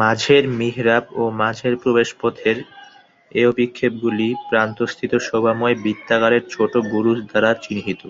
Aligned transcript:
মাঝের 0.00 0.44
মিহরাব 0.58 1.04
ও 1.14 1.32
মাঝের 1.40 1.74
প্রবেশপথের 1.82 2.56
এ 3.32 3.42
অভিক্ষেপগুলি 3.52 4.28
প্রান্তস্থিত 4.48 5.12
শোভাময় 5.26 5.76
বৃত্তাকারের 5.82 6.42
ছোট 6.52 6.72
বুরুজ 6.90 7.18
দ্বারা 7.30 7.50
চিহ্নিত। 7.64 8.02